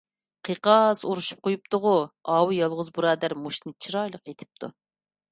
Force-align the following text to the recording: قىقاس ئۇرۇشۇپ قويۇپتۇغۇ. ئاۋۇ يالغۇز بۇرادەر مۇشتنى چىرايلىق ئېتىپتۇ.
قىقاس 0.47 1.01
ئۇرۇشۇپ 1.09 1.41
قويۇپتۇغۇ. 1.47 1.91
ئاۋۇ 2.35 2.55
يالغۇز 2.55 2.89
بۇرادەر 2.95 3.35
مۇشتنى 3.43 3.73
چىرايلىق 3.87 4.33
ئېتىپتۇ. 4.33 4.71